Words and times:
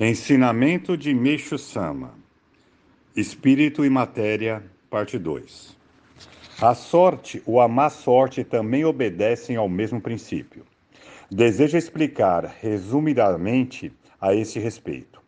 Ensinamento 0.00 0.96
de 0.96 1.12
Meixo 1.12 1.58
Sama 1.58 2.14
Espírito 3.16 3.84
e 3.84 3.90
Matéria, 3.90 4.62
parte 4.88 5.18
2 5.18 5.76
A 6.62 6.72
sorte 6.72 7.42
ou 7.44 7.60
a 7.60 7.66
má 7.66 7.90
sorte 7.90 8.44
também 8.44 8.84
obedecem 8.84 9.56
ao 9.56 9.68
mesmo 9.68 10.00
princípio. 10.00 10.64
Desejo 11.28 11.76
explicar 11.76 12.44
resumidamente 12.60 13.92
a 14.20 14.32
esse 14.32 14.60
respeito. 14.60 15.20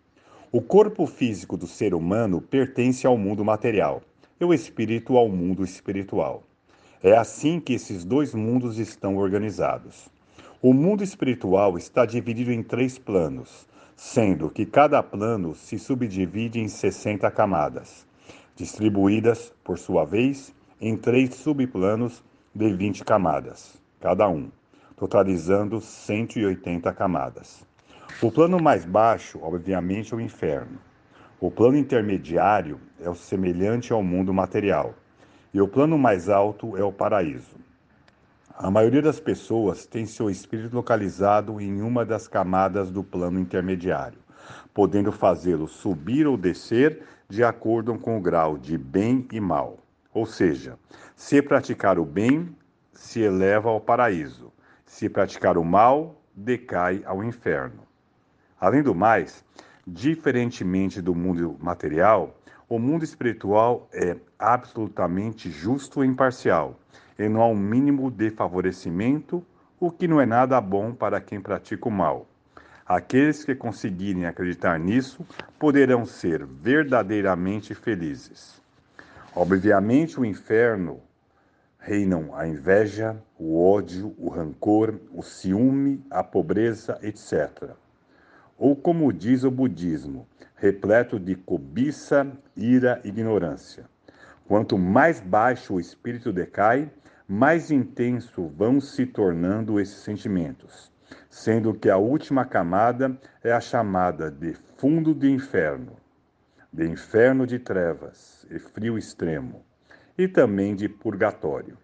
O 0.53 0.63
corpo 0.63 1.05
físico 1.05 1.57
do 1.57 1.67
ser 1.67 1.93
humano 1.93 2.41
pertence 2.41 3.05
ao 3.05 3.19
mundo 3.19 3.45
material 3.45 4.01
e 4.41 4.45
o 4.45 4.55
espírito 4.55 5.17
ao 5.17 5.29
mundo 5.29 5.65
espiritual. 5.65 6.45
É 7.03 7.17
assim 7.17 7.59
que 7.59 7.73
esses 7.73 8.05
dois 8.05 8.33
mundos 8.33 8.79
estão 8.79 9.17
organizados. 9.17 10.09
O 10.63 10.73
mundo 10.73 11.03
espiritual 11.03 11.77
está 11.77 12.07
dividido 12.07 12.53
em 12.53 12.63
três 12.63 12.97
planos 12.97 13.69
sendo 14.03 14.49
que 14.49 14.65
cada 14.65 15.03
plano 15.03 15.55
se 15.55 15.79
subdivide 15.79 16.59
em 16.59 16.69
60 16.69 17.31
camadas, 17.31 18.07
distribuídas, 18.57 19.53
por 19.63 19.79
sua 19.79 20.07
vez, 20.07 20.55
em 20.81 20.97
três 20.97 21.35
subplanos 21.35 22.25
de 22.55 22.73
20 22.73 23.05
camadas, 23.05 23.79
cada 24.01 24.27
um, 24.27 24.51
totalizando 24.97 25.83
180 25.83 26.91
camadas. 26.95 27.63
O 28.23 28.33
plano 28.33 28.59
mais 28.59 28.87
baixo, 28.87 29.39
obviamente, 29.43 30.15
é 30.15 30.17
o 30.17 30.21
inferno. 30.21 30.79
O 31.39 31.51
plano 31.51 31.77
intermediário 31.77 32.81
é 32.99 33.11
o 33.11 33.15
semelhante 33.15 33.93
ao 33.93 34.03
mundo 34.03 34.33
material, 34.33 34.95
e 35.53 35.61
o 35.61 35.69
plano 35.69 35.99
mais 35.99 36.31
alto 36.31 36.75
é 36.75 36.83
o 36.83 36.91
paraíso. 36.91 37.55
A 38.63 38.71
maioria 38.71 39.01
das 39.01 39.19
pessoas 39.19 39.87
tem 39.87 40.05
seu 40.05 40.29
espírito 40.29 40.77
localizado 40.77 41.59
em 41.63 41.81
uma 41.81 42.05
das 42.05 42.29
camadas 42.29 42.91
do 42.91 43.03
plano 43.03 43.41
intermediário, 43.41 44.19
podendo 44.75 45.11
fazê-lo 45.11 45.67
subir 45.67 46.27
ou 46.27 46.37
descer 46.37 47.03
de 47.27 47.43
acordo 47.43 47.99
com 47.99 48.19
o 48.19 48.21
grau 48.21 48.59
de 48.59 48.77
bem 48.77 49.27
e 49.33 49.41
mal. 49.41 49.79
Ou 50.13 50.27
seja, 50.27 50.79
se 51.17 51.41
praticar 51.41 51.99
o 51.99 52.05
bem, 52.05 52.55
se 52.93 53.23
eleva 53.23 53.71
ao 53.71 53.81
paraíso, 53.81 54.53
se 54.85 55.09
praticar 55.09 55.57
o 55.57 55.65
mal, 55.65 56.21
decai 56.37 57.03
ao 57.07 57.25
inferno. 57.25 57.81
Além 58.61 58.83
do 58.83 58.95
mais, 58.95 59.43
diferentemente 59.93 61.03
do 61.03 61.15
mundo 61.15 61.57
material, 61.61 62.37
o 62.69 62.79
mundo 62.79 63.05
espiritual 63.05 63.89
é 63.93 64.17
absolutamente 64.39 65.51
justo 65.51 66.05
e 66.05 66.07
imparcial 66.07 66.79
e 67.19 67.29
não 67.29 67.43
há 67.43 67.47
um 67.47 67.57
mínimo 67.57 68.11
de 68.11 68.31
favorecimento, 68.31 69.45
o 69.79 69.91
que 69.91 70.07
não 70.07 70.21
é 70.21 70.27
nada 70.27 70.61
bom 70.61 70.95
para 70.95 71.21
quem 71.21 71.41
pratica 71.41 71.89
o 71.89 71.93
mal. 71.93 72.27
Aqueles 72.87 73.45
que 73.45 73.55
conseguirem 73.55 74.27
acreditar 74.27 74.79
nisso 74.79 75.27
poderão 75.59 76.07
ser 76.07 76.47
verdadeiramente 76.47 77.75
felizes. 77.75 78.61
Obviamente, 79.35 80.19
o 80.19 80.25
inferno 80.25 81.01
reinam 81.79 82.35
a 82.35 82.47
inveja, 82.47 83.17
o 83.39 83.63
ódio, 83.63 84.15
o 84.19 84.29
rancor, 84.29 84.99
o 85.13 85.23
ciúme, 85.23 86.05
a 86.11 86.23
pobreza, 86.23 86.99
etc. 87.03 87.75
Ou 88.61 88.77
como 88.77 89.11
diz 89.11 89.43
o 89.43 89.51
budismo, 89.51 90.29
repleto 90.55 91.19
de 91.19 91.35
cobiça, 91.35 92.31
ira 92.55 93.01
e 93.03 93.09
ignorância. 93.09 93.87
Quanto 94.47 94.77
mais 94.77 95.19
baixo 95.19 95.77
o 95.77 95.81
espírito 95.81 96.31
decai, 96.31 96.93
mais 97.27 97.71
intenso 97.71 98.49
vão 98.49 98.79
se 98.79 99.07
tornando 99.07 99.81
esses 99.81 100.03
sentimentos, 100.03 100.93
sendo 101.31 101.73
que 101.73 101.89
a 101.89 101.97
última 101.97 102.45
camada 102.45 103.19
é 103.43 103.51
a 103.51 103.63
chamada 103.63 104.31
de 104.31 104.53
fundo 104.77 105.15
de 105.15 105.31
inferno, 105.31 105.97
de 106.71 106.87
inferno 106.87 107.47
de 107.47 107.59
trevas 107.59 108.45
e 108.51 108.59
frio 108.59 108.99
extremo, 108.99 109.65
e 110.19 110.29
também 110.29 110.77
de 110.77 110.87
purgatório. 110.87 111.79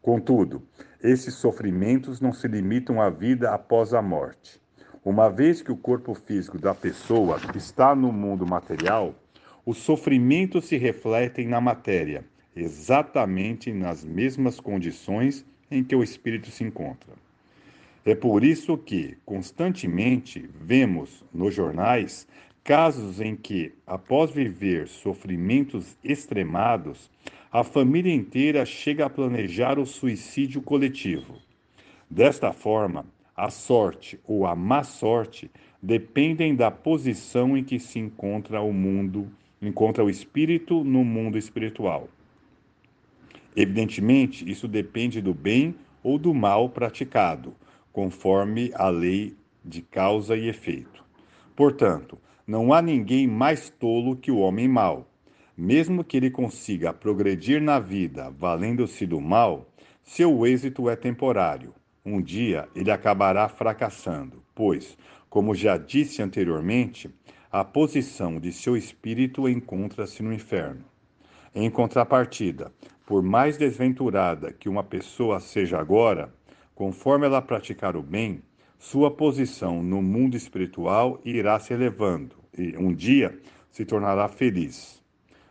Contudo, 0.00 0.62
esses 1.02 1.34
sofrimentos 1.34 2.22
não 2.22 2.32
se 2.32 2.48
limitam 2.48 3.02
à 3.02 3.10
vida 3.10 3.50
após 3.50 3.92
a 3.92 4.00
morte. 4.00 4.64
Uma 5.06 5.30
vez 5.30 5.62
que 5.62 5.70
o 5.70 5.76
corpo 5.76 6.14
físico 6.14 6.58
da 6.58 6.74
pessoa 6.74 7.40
está 7.54 7.94
no 7.94 8.10
mundo 8.10 8.44
material, 8.44 9.14
os 9.64 9.78
sofrimentos 9.78 10.64
se 10.64 10.76
refletem 10.76 11.46
na 11.46 11.60
matéria 11.60 12.24
exatamente 12.56 13.72
nas 13.72 14.04
mesmas 14.04 14.58
condições 14.58 15.46
em 15.70 15.84
que 15.84 15.94
o 15.94 16.02
espírito 16.02 16.50
se 16.50 16.64
encontra. 16.64 17.12
É 18.04 18.16
por 18.16 18.42
isso 18.42 18.76
que, 18.76 19.16
constantemente, 19.24 20.50
vemos 20.60 21.22
nos 21.32 21.54
jornais 21.54 22.26
casos 22.64 23.20
em 23.20 23.36
que, 23.36 23.72
após 23.86 24.32
viver 24.32 24.88
sofrimentos 24.88 25.96
extremados, 26.02 27.08
a 27.52 27.62
família 27.62 28.12
inteira 28.12 28.66
chega 28.66 29.06
a 29.06 29.10
planejar 29.10 29.78
o 29.78 29.86
suicídio 29.86 30.60
coletivo. 30.60 31.36
Desta 32.10 32.52
forma, 32.52 33.06
a 33.36 33.50
sorte 33.50 34.18
ou 34.26 34.46
a 34.46 34.56
má 34.56 34.82
sorte 34.82 35.50
dependem 35.82 36.56
da 36.56 36.70
posição 36.70 37.56
em 37.56 37.62
que 37.62 37.78
se 37.78 37.98
encontra 37.98 38.62
o 38.62 38.72
mundo, 38.72 39.30
encontra 39.60 40.02
o 40.02 40.08
espírito 40.08 40.82
no 40.82 41.04
mundo 41.04 41.36
espiritual. 41.36 42.08
Evidentemente, 43.54 44.50
isso 44.50 44.66
depende 44.66 45.20
do 45.20 45.34
bem 45.34 45.74
ou 46.02 46.18
do 46.18 46.32
mal 46.32 46.70
praticado, 46.70 47.54
conforme 47.92 48.70
a 48.74 48.88
lei 48.88 49.34
de 49.64 49.82
causa 49.82 50.36
e 50.36 50.48
efeito. 50.48 51.04
Portanto, 51.54 52.18
não 52.46 52.72
há 52.72 52.80
ninguém 52.80 53.26
mais 53.26 53.70
tolo 53.70 54.16
que 54.16 54.30
o 54.30 54.38
homem 54.38 54.68
mau. 54.68 55.06
Mesmo 55.56 56.04
que 56.04 56.16
ele 56.16 56.30
consiga 56.30 56.92
progredir 56.92 57.60
na 57.62 57.80
vida 57.80 58.30
valendo-se 58.30 59.06
do 59.06 59.20
mal, 59.20 59.66
seu 60.02 60.46
êxito 60.46 60.88
é 60.88 60.94
temporário. 60.94 61.74
Um 62.08 62.22
dia 62.22 62.68
ele 62.72 62.92
acabará 62.92 63.48
fracassando, 63.48 64.40
pois, 64.54 64.96
como 65.28 65.56
já 65.56 65.76
disse 65.76 66.22
anteriormente, 66.22 67.10
a 67.50 67.64
posição 67.64 68.38
de 68.38 68.52
seu 68.52 68.76
espírito 68.76 69.48
encontra-se 69.48 70.22
no 70.22 70.32
inferno. 70.32 70.84
Em 71.52 71.68
contrapartida, 71.68 72.72
por 73.04 73.24
mais 73.24 73.56
desventurada 73.56 74.52
que 74.52 74.68
uma 74.68 74.84
pessoa 74.84 75.40
seja 75.40 75.80
agora, 75.80 76.32
conforme 76.76 77.26
ela 77.26 77.42
praticar 77.42 77.96
o 77.96 78.02
bem, 78.04 78.40
sua 78.78 79.10
posição 79.10 79.82
no 79.82 80.00
mundo 80.00 80.36
espiritual 80.36 81.20
irá 81.24 81.58
se 81.58 81.74
elevando 81.74 82.36
e 82.56 82.76
um 82.76 82.94
dia 82.94 83.36
se 83.68 83.84
tornará 83.84 84.28
feliz, 84.28 85.02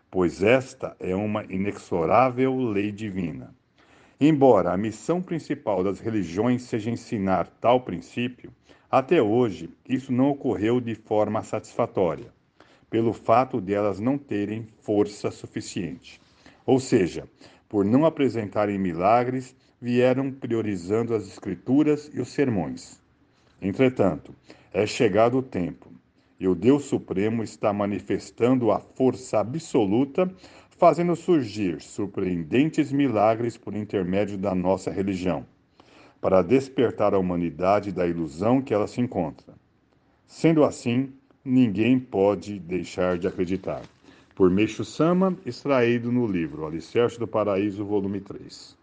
pois 0.10 0.42
esta 0.42 0.96
é 1.02 1.14
uma 1.14 1.44
inexorável 1.50 2.56
lei 2.56 2.94
divina. 2.94 3.54
Embora 4.20 4.72
a 4.72 4.78
missão 4.78 5.22
principal 5.22 5.84
das 5.84 6.00
religiões 6.00 6.62
seja 6.62 6.90
ensinar 6.90 7.48
tal 7.60 7.82
princípio, 7.82 8.50
até 8.90 9.22
hoje 9.22 9.70
isso 9.90 10.12
não 10.12 10.30
ocorreu 10.30 10.80
de 10.80 10.96
forma 10.96 11.44
satisfatória, 11.44 12.32
pelo 12.90 13.12
fato 13.12 13.60
de 13.60 13.74
elas 13.74 14.00
não 14.00 14.18
terem 14.18 14.68
força 14.82 15.30
suficiente. 15.32 16.22
Ou 16.66 16.80
seja, 16.80 17.28
por 17.68 17.84
não 17.84 18.06
apresentarem 18.06 18.80
milagres, 18.80 19.54
vieram 19.82 20.32
priorizando 20.32 21.14
as 21.14 21.28
Escrituras 21.28 22.10
e 22.14 22.22
os 22.22 22.30
sermões. 22.30 23.02
Entretanto, 23.62 24.34
é 24.72 24.86
chegado 24.88 25.40
o 25.40 25.44
tempo, 25.44 25.92
e 26.40 26.48
o 26.48 26.56
Deus 26.56 26.86
Supremo 26.86 27.44
está 27.44 27.74
manifestando 27.74 28.72
a 28.72 28.80
força 28.80 29.40
absoluta, 29.40 30.32
fazendo 30.78 31.16
surgir 31.16 31.82
surpreendentes 31.82 32.92
milagres 32.92 33.58
por 33.58 33.76
intermédio 33.76 34.38
da 34.38 34.54
nossa 34.54 34.92
religião, 34.92 35.46
para 36.20 36.42
despertar 36.42 37.14
a 37.14 37.20
humanidade 37.20 37.92
da 37.92 38.06
ilusão 38.06 38.62
que 38.62 38.74
ela 38.74 38.88
se 38.88 39.00
encontra. 39.00 39.54
Sendo 40.28 40.64
assim, 40.64 41.14
ninguém 41.44 42.00
pode 42.00 42.60
deixar 42.60 43.18
de 43.18 43.28
acreditar 43.28 43.82
por 44.36 44.52
Meixo 44.52 44.84
Sama, 44.84 45.36
extraído 45.46 46.12
no 46.12 46.28
livro 46.28 46.66
Alicerce 46.66 47.18
do 47.18 47.26
Paraíso, 47.26 47.86
volume 47.86 48.20
3. 48.20 48.78